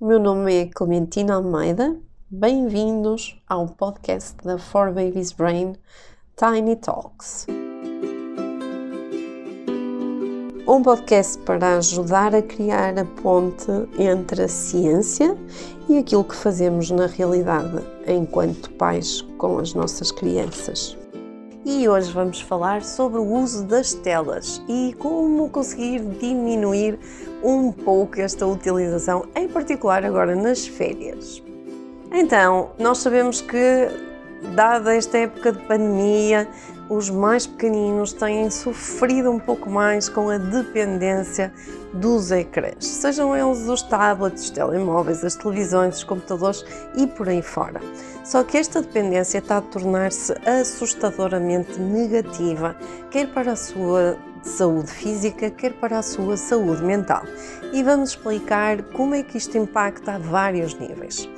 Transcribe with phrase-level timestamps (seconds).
[0.00, 1.96] o meu nome é Clementina Almeida.
[2.28, 5.74] Bem-vindos ao podcast da For Babies Brain
[6.36, 7.46] Tiny Talks.
[10.66, 15.36] Um podcast para ajudar a criar a ponte entre a ciência
[15.88, 20.96] e aquilo que fazemos na realidade enquanto pais com as nossas crianças
[21.64, 26.98] e hoje vamos falar sobre o uso das telas e como conseguir diminuir
[27.42, 31.42] um pouco esta utilização, em particular agora nas férias.
[32.12, 33.88] Então, nós sabemos que,
[34.54, 36.48] dada esta época de pandemia,
[36.88, 41.52] os mais pequeninos têm sofrido um pouco mais com a dependência
[41.94, 46.64] dos ecrãs, sejam eles os tablets, os telemóveis, as televisões, os computadores
[46.96, 47.80] e por aí fora.
[48.24, 52.76] Só que esta dependência está a tornar-se assustadoramente negativa,
[53.10, 57.22] quer para a sua saúde física, quer para a sua saúde mental.
[57.72, 61.28] E vamos explicar como é que isto impacta a vários níveis.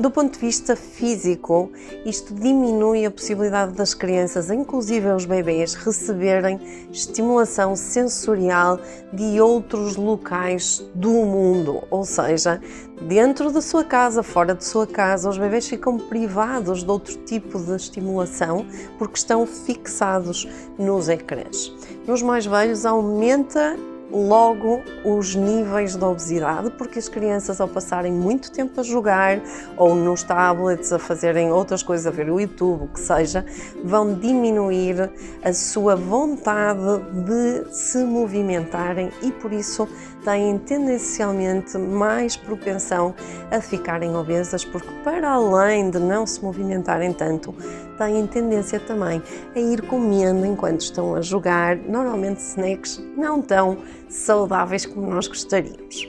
[0.00, 1.72] Do ponto de vista físico,
[2.04, 6.60] isto diminui a possibilidade das crianças, inclusive os bebês, receberem
[6.92, 8.78] estimulação sensorial
[9.14, 12.60] de outros locais do mundo, ou seja,
[13.08, 17.58] dentro da sua casa, fora de sua casa, os bebês ficam privados de outro tipo
[17.58, 18.66] de estimulação
[18.98, 20.46] porque estão fixados
[20.78, 21.72] nos ecrãs.
[22.06, 23.74] Nos mais velhos aumenta
[24.10, 29.40] logo os níveis de obesidade, porque as crianças, ao passarem muito tempo a jogar
[29.76, 33.44] ou nos tablets a fazerem outras coisas, a ver o YouTube, o que seja,
[33.84, 35.10] vão diminuir
[35.42, 36.80] a sua vontade
[37.24, 39.88] de se movimentarem e por isso
[40.24, 43.14] têm tendencialmente mais propensão
[43.50, 47.54] a ficarem obesas, porque para além de não se movimentarem tanto,
[47.96, 49.22] têm tendência também
[49.54, 56.08] a ir comendo enquanto estão a jogar, normalmente snacks não tão saudáveis como nós gostaríamos.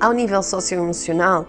[0.00, 1.46] Ao nível socioemocional,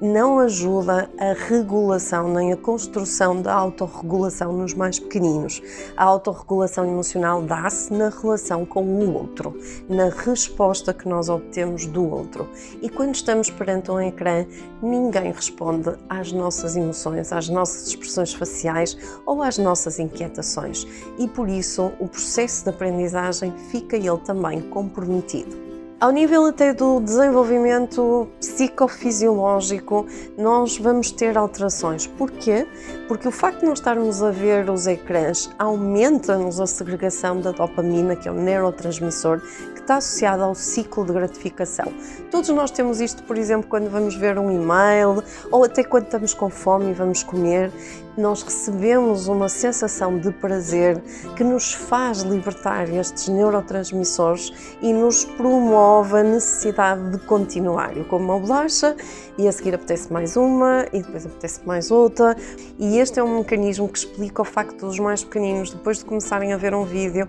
[0.00, 5.60] não ajuda a regulação nem a construção da autorregulação nos mais pequeninos.
[5.96, 12.08] A autorregulação emocional dá-se na relação com o outro, na resposta que nós obtemos do
[12.08, 12.48] outro.
[12.80, 14.46] E quando estamos perante um ecrã,
[14.80, 20.86] ninguém responde às nossas emoções, às nossas expressões faciais ou às nossas inquietações.
[21.18, 25.67] E por isso o processo de aprendizagem fica ele também comprometido.
[26.00, 30.06] Ao nível até do desenvolvimento psicofisiológico,
[30.38, 32.06] nós vamos ter alterações.
[32.06, 32.68] Porquê?
[33.08, 38.14] Porque o facto de não estarmos a ver os ecrãs aumenta-nos a segregação da dopamina,
[38.14, 39.40] que é um neurotransmissor
[39.74, 41.92] que está associado ao ciclo de gratificação.
[42.30, 46.32] Todos nós temos isto, por exemplo, quando vamos ver um e-mail ou até quando estamos
[46.32, 47.72] com fome e vamos comer
[48.18, 51.00] nós recebemos uma sensação de prazer
[51.36, 54.52] que nos faz libertar estes neurotransmissores
[54.82, 57.96] e nos promove a necessidade de continuar.
[57.96, 58.96] Eu como uma bolacha
[59.38, 62.36] e a seguir apetece mais uma e depois apetece mais outra.
[62.76, 66.52] E este é um mecanismo que explica o facto dos mais pequeninos, depois de começarem
[66.52, 67.28] a ver um vídeo,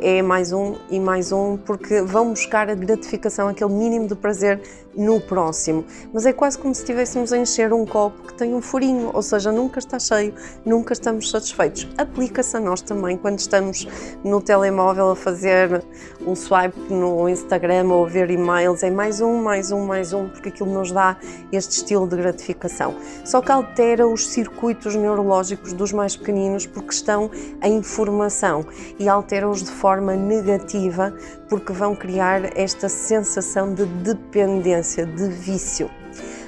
[0.00, 4.60] é mais um e mais um, porque vão buscar a gratificação, aquele mínimo de prazer
[4.96, 5.84] no próximo.
[6.12, 9.22] Mas é quase como se estivéssemos a encher um copo que tem um furinho, ou
[9.22, 10.27] seja, nunca está cheio,
[10.64, 11.88] nunca estamos satisfeitos.
[11.96, 13.86] Aplica-se a nós também quando estamos
[14.24, 15.82] no telemóvel a fazer
[16.26, 20.28] um swipe no Instagram ou a ver e-mails, é mais um, mais um, mais um,
[20.28, 21.16] porque aquilo nos dá
[21.52, 22.96] este estilo de gratificação.
[23.24, 27.30] Só que altera os circuitos neurológicos dos mais pequeninos porque estão
[27.62, 28.64] em informação
[28.98, 31.14] e altera-os de forma negativa
[31.48, 35.90] porque vão criar esta sensação de dependência, de vício.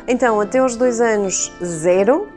[0.06, 2.28] Então, até aos dois anos, zero,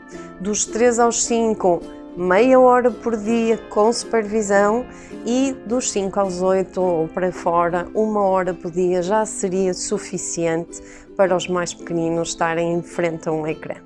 [0.44, 1.80] dos 3 aos 5,
[2.18, 4.84] meia hora por dia com supervisão
[5.24, 10.82] e dos 5 aos 8 ou para fora, uma hora por dia já seria suficiente
[11.16, 13.76] para os mais pequeninos estarem em frente a um ecrã.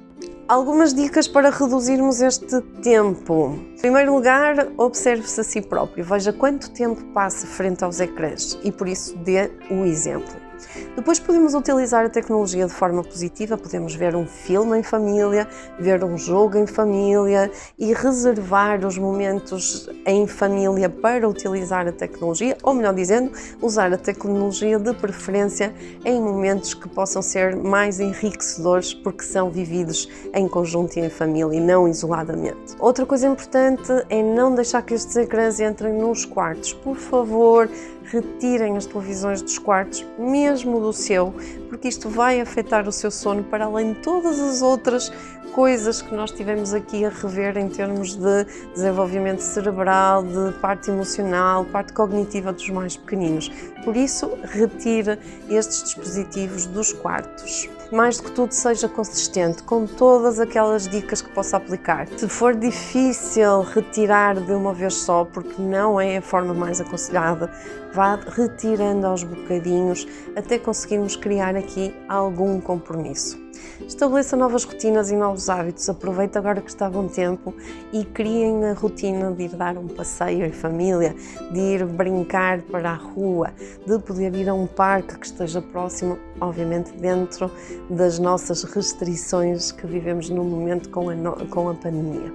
[0.49, 3.57] Algumas dicas para reduzirmos este tempo.
[3.77, 8.73] Em primeiro lugar, observe-se a si próprio, veja quanto tempo passa frente aos ecrãs e
[8.73, 10.48] por isso dê o exemplo.
[10.97, 15.47] Depois podemos utilizar a tecnologia de forma positiva, podemos ver um filme em família,
[15.79, 22.57] ver um jogo em família e reservar os momentos em família para utilizar a tecnologia,
[22.63, 23.31] ou melhor dizendo,
[23.63, 25.73] usar a tecnologia de preferência
[26.05, 31.57] em momentos que possam ser mais enriquecedores porque são vividos em conjunto e em família
[31.57, 32.75] e não isoladamente.
[32.79, 36.73] Outra coisa importante é não deixar que estes ecrãs entrem nos quartos.
[36.73, 37.69] Por favor,
[38.05, 41.35] retirem as televisões dos quartos, mesmo do seu,
[41.69, 45.13] porque isto vai afetar o seu sono para além de todas as outras
[45.53, 51.65] coisas que nós tivemos aqui a rever em termos de desenvolvimento cerebral, de parte emocional,
[51.65, 53.51] parte cognitiva dos mais pequeninos.
[53.85, 55.19] Por isso, retire
[55.51, 57.69] estes dispositivos dos quartos.
[57.91, 62.07] Mais do que tudo, seja consistente com todas aquelas dicas que possa aplicar.
[62.17, 67.51] Se for difícil retirar de uma vez só, porque não é a forma mais aconselhada,
[67.93, 70.07] vá retirando aos bocadinhos
[70.37, 73.49] até conseguirmos criar aqui algum compromisso.
[73.87, 75.89] Estabeleça novas rotinas e novos hábitos.
[75.89, 77.55] Aproveite agora que está bom tempo
[77.93, 81.15] e criem a rotina de ir dar um passeio em família,
[81.53, 83.53] de ir brincar para a rua,
[83.87, 87.51] de poder ir a um parque que esteja próximo, obviamente dentro
[87.89, 91.47] das nossas restrições que vivemos no momento com a, no...
[91.47, 92.33] com a pandemia.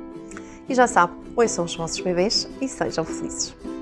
[0.67, 1.13] E já sabe,
[1.47, 3.72] são os vossos bebês e sejam felizes.